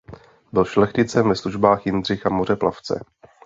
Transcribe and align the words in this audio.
Byl 0.51 0.65
šlechticem 0.65 1.29
ve 1.29 1.35
službách 1.35 1.85
Jindřicha 1.85 2.29
Mořeplavce. 2.29 3.05